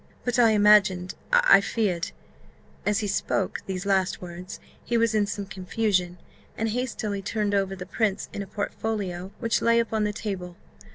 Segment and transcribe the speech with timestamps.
[0.25, 2.09] But I imagined I feared"
[2.87, 6.17] As he spoke these last words he was in some confusion,
[6.57, 10.55] and hastily turned over the prints in a portfolio which lay upon the table.